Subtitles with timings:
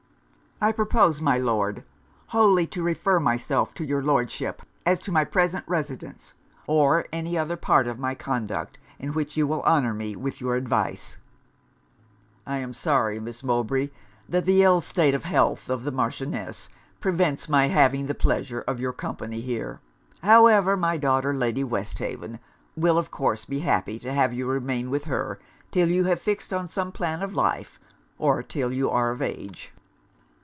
[0.63, 1.83] 'I propose, my Lord,
[2.27, 6.33] wholly to refer myself to your Lordship as to my present residence,
[6.67, 10.53] or any other part of my conduct in which you will honour me with your
[10.55, 11.17] advice.'
[12.45, 13.89] 'I am sorry, Miss Mowbray,
[14.29, 18.79] that the ill state of health of the Marchioness prevents my having the pleasure of
[18.79, 19.81] your company here.
[20.21, 22.39] However my daughter, Lady Westhaven,
[22.75, 25.39] will of course be happy to have you remain with her
[25.71, 27.79] till you have fixed on some plan of life,
[28.19, 29.73] or till you are of age.'